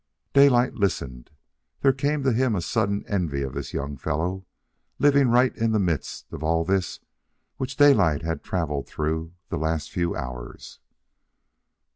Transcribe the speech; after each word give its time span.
Daylight 0.33 0.73
listened, 0.73 1.29
there 1.81 1.93
came 1.93 2.23
to 2.23 2.33
him 2.33 2.55
a 2.55 2.61
sudden 2.63 3.05
envy 3.07 3.43
of 3.43 3.53
this 3.53 3.71
young 3.71 3.95
fellow 3.97 4.47
living 4.97 5.29
right 5.29 5.55
in 5.55 5.73
the 5.73 5.79
midst 5.79 6.33
of 6.33 6.41
all 6.43 6.65
this 6.65 6.99
which 7.57 7.75
Daylight 7.77 8.23
had 8.23 8.41
travelled 8.41 8.87
through 8.87 9.33
the 9.49 9.59
last 9.59 9.91
few 9.91 10.15
hours. 10.15 10.79